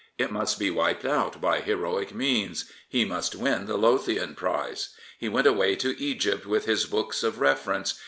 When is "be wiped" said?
0.57-1.05